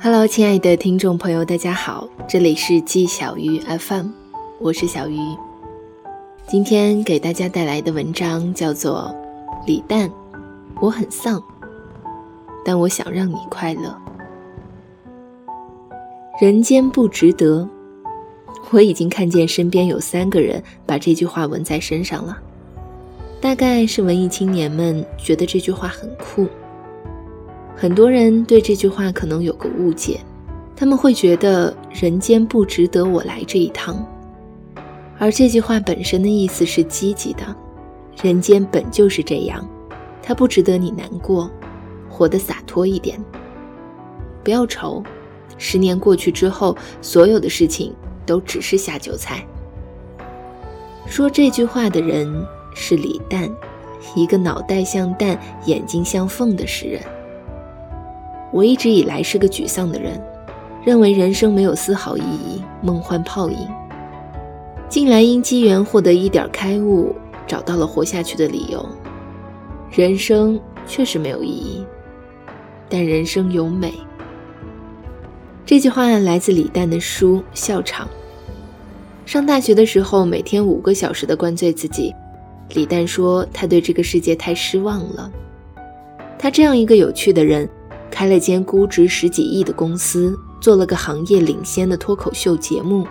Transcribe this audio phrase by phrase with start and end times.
[0.00, 4.06] Hello，亲爱的听众朋友，大家好，这里是季小鱼 FM，
[4.60, 5.18] 我是小鱼。
[6.46, 9.12] 今天给大家带来的文章叫做
[9.66, 10.08] 《李诞》，
[10.80, 11.42] 我很丧，
[12.64, 14.00] 但我想让你快乐。
[16.40, 17.68] 人间不值得，
[18.70, 22.38] 我已经看见身边有三个人把这句话纹在身上了。
[23.40, 26.46] 大概是文艺青年们觉得这句话很酷。
[27.80, 30.18] 很多人对这句话可能有个误解，
[30.74, 34.04] 他们会觉得人间不值得我来这一趟，
[35.16, 37.54] 而这句话本身的意思是积极的，
[38.20, 39.64] 人间本就是这样，
[40.20, 41.48] 它不值得你难过，
[42.10, 43.16] 活得洒脱一点，
[44.42, 45.00] 不要愁，
[45.56, 47.94] 十年过去之后，所有的事情
[48.26, 49.46] 都只是下酒菜。
[51.06, 53.48] 说这句话的人是李诞，
[54.16, 57.00] 一个脑袋像蛋、眼睛像凤的诗人。
[58.50, 60.20] 我一直以来是个沮丧的人，
[60.84, 63.58] 认为人生没有丝毫意义，梦幻泡影。
[64.88, 67.14] 近来因机缘获得一点开悟，
[67.46, 68.84] 找到了活下去的理由。
[69.90, 71.84] 人生确实没有意义，
[72.88, 73.92] 但人生有美。
[75.66, 78.06] 这句话来自李诞的书《笑场》。
[79.26, 82.14] 上大学的时候，每天五个小时的灌醉自己。
[82.70, 85.30] 李诞说，他对这个世界太失望了。
[86.38, 87.68] 他这样一个有趣的人。
[88.10, 93.06] 开了间估值十几亿的公司，做了个行业领先的脱口秀节目，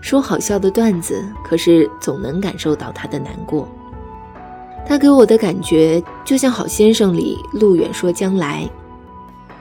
[0.00, 3.68] 说好笑的段子，可是总能感受到他的难过。
[4.86, 8.68] 他给我的感觉就像《好先生》里陆远说将来，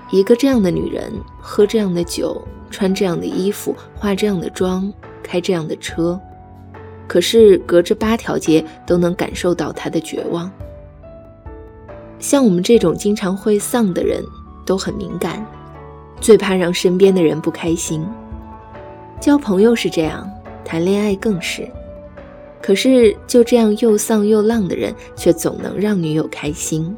[0.09, 6.19] 一个这样的女人，喝这样的酒，穿这样的衣服，化这样的妆，开这样的车，
[7.07, 10.51] 可是隔着八条街都能感受到她的绝望。
[12.19, 14.23] 像我们这种经常会丧的人。
[14.65, 15.45] 都很敏感，
[16.19, 18.05] 最怕让身边的人不开心。
[19.19, 20.29] 交朋友是这样，
[20.65, 21.69] 谈恋爱更是。
[22.61, 26.95] 可是就这样又丧又浪的人，却总能让女友开心。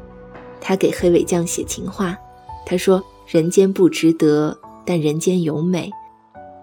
[0.60, 2.16] 他给黑尾酱写情话，
[2.64, 5.90] 他说：“人间不值得，但人间有美。”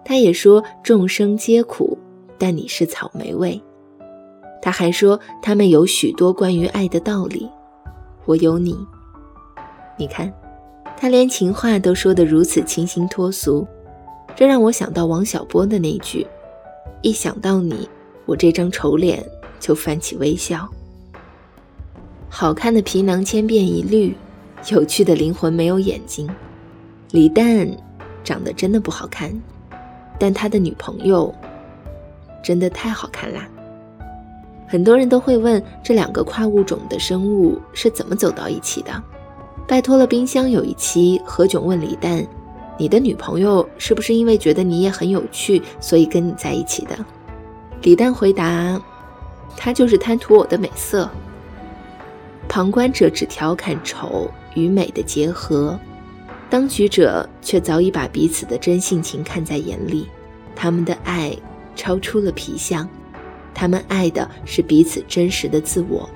[0.06, 1.98] 他也说：“众生皆苦，
[2.38, 3.62] 但你是草莓味。”
[4.62, 7.50] 他还说：“他们有许多关于爱的道理，
[8.26, 8.78] 我有你。”
[9.98, 10.34] 你看。
[10.98, 13.68] 他连情话都说得如此清新脱俗，
[14.36, 16.26] 这让我想到王小波的那句
[17.04, 17.90] ：“一想到你，
[18.26, 19.24] 我这张丑脸
[19.60, 20.68] 就泛起微笑。”
[22.30, 24.16] 好看的皮囊千变一律，
[24.72, 26.30] 有趣的灵魂没有眼睛。
[27.12, 27.70] 李诞
[28.24, 29.32] 长得真的不好看，
[30.18, 31.34] 但他的女朋友
[32.42, 33.48] 真的太好看啦。
[34.68, 39.04] 很多人都会问，这两个跨物种的生物是怎么走到一起的？
[39.66, 42.26] 拜托了冰箱有一期，何炅问李诞
[42.78, 46.98] ：“你的女朋友是不是因为觉得你也很有趣，所以跟你在一起的？”
[47.82, 48.80] 李诞回答
[49.58, 51.10] ：“她就是贪图我的美色。”
[52.50, 55.80] 旁观者只调侃丑与美的结合，
[56.50, 60.08] 当局者却早已把彼此的真性情看在眼里。
[60.56, 61.36] 他们的爱
[61.76, 62.88] 超出了皮相，
[63.56, 66.08] 他们爱的是彼此真实的自我。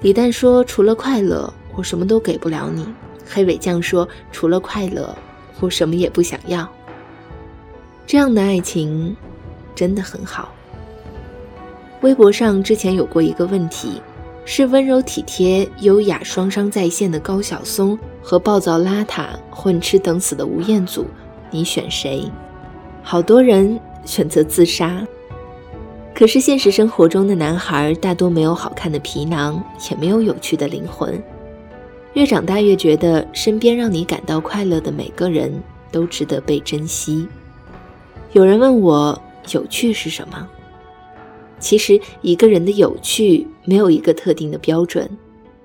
[0.00, 2.86] 李诞说：“除了快乐。”我什么都给不了你，
[3.28, 5.16] 黑尾酱说：“除了快乐，
[5.60, 6.68] 我什么也不想要。”
[8.06, 9.16] 这样的爱情
[9.74, 10.52] 真的很好。
[12.02, 14.02] 微博上之前有过一个问题：
[14.44, 21.06] 是温柔体贴、优雅双商在线的高晓松和暴躁邋遢、混吃等死的吴彦祖，
[21.50, 22.28] 你选谁？
[23.02, 25.06] 好多人选择自杀。
[26.14, 31.22] 可是现实生活中的男孩大多没有好看的皮囊，也没有有趣的灵魂。
[32.14, 37.26] 越长大越觉得，身边让你感到快乐的每个人都值得被珍惜。
[38.32, 39.20] 有人问我，
[39.52, 40.46] 有趣是什么？
[41.58, 45.08] 其实，一个人的有趣没有一个特定的标准。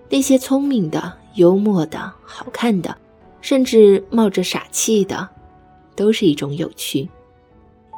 [0.10, 2.96] 那些聪明的、幽默的、好看的，
[3.42, 5.28] 甚至冒着傻气的，
[5.96, 7.10] 都是一种有趣。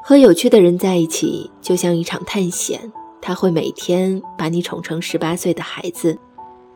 [0.03, 2.91] 和有趣的人在一起，就像一场探险，
[3.21, 6.17] 他会每天把你宠成十八岁的孩子。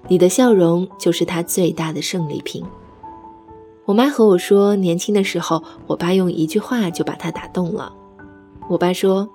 [0.08, 2.64] 你的笑容就是他最大的胜利品。
[3.86, 7.94] 我妈和我说，年轻的时候，我爸用一句话就把他打动了。
[8.70, 9.30] 我爸说：“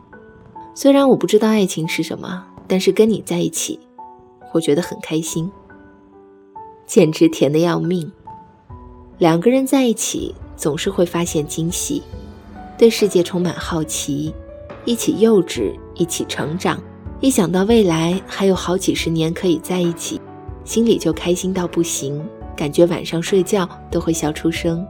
[0.75, 3.79] 虽然我不知道爱情是什么，但是跟你在一起，
[4.53, 5.51] 我觉得很开心，
[6.87, 8.11] 简直甜的要命。
[9.19, 12.03] 两个人在一起，总是会发现惊喜，
[12.79, 14.35] 对世界充满好奇，
[14.85, 16.81] 一起幼稚，一起成长。
[17.21, 20.21] 一想到未来还有好几十年可以在一起。”
[20.69, 22.23] 心里就开心到不行，
[22.55, 24.87] 感觉晚上睡觉都会笑出声。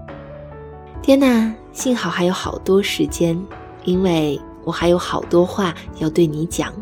[1.01, 3.41] 天哪，幸好还有好多时间，
[3.85, 6.73] 因为我还有好多话要对你讲，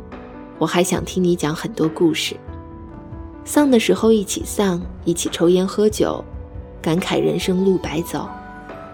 [0.59, 2.35] 我还想听你讲很多故事。
[3.45, 6.25] 丧的时候一起丧，一起抽烟喝酒，
[6.81, 8.27] 感慨人生路白走；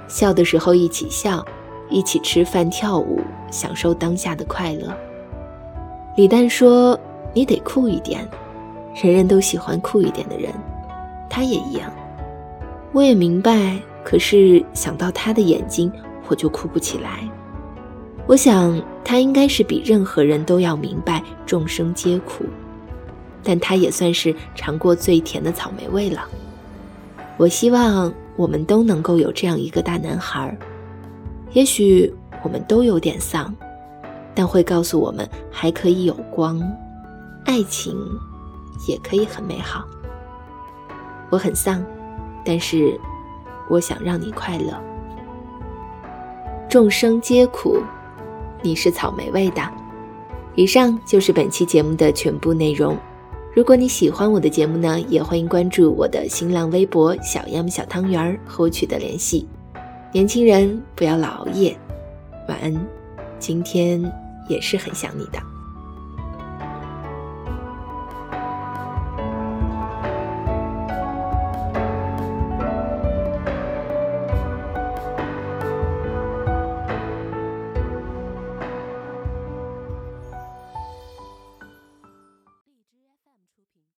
[0.08, 1.46] 笑的时候一起笑，
[1.88, 3.20] 一起吃饭跳舞，
[3.52, 4.92] 享受当下的快乐。
[6.16, 6.98] 李诞说
[7.32, 8.28] ：“你得酷一点，
[8.94, 10.52] 人人都喜欢酷一点的人，
[11.30, 11.92] 他也一样。”
[12.92, 15.90] 我也明白，可是想到他的眼睛，
[16.28, 17.26] 我就哭不起来。
[18.26, 22.44] 我想他应该是比任何人都要明白众生皆苦，
[23.42, 26.22] 但他也算是尝过最甜的草莓味了。
[27.38, 30.56] 我希望我们都能够有这样一个大男孩，
[31.52, 33.52] 也许我们都有点丧。
[34.34, 36.60] 但会告诉我们，还可以有光，
[37.44, 37.96] 爱情
[38.86, 39.84] 也可以很美好。
[41.30, 41.84] 我很丧，
[42.44, 42.98] 但是
[43.68, 44.78] 我想让你快乐。
[46.68, 47.82] 众生皆苦，
[48.62, 49.62] 你是草莓味的。
[50.54, 52.96] 以上就是本期节目的全部内容。
[53.54, 59.46] 如果你喜欢我的节目呢，也欢迎关注我的新浪微博“小样小汤圆儿”和我取得联系。
[60.10, 61.76] 年轻人不要老熬夜，
[62.48, 62.86] 晚安。
[63.38, 64.02] 今天
[64.48, 65.51] 也是很想你的。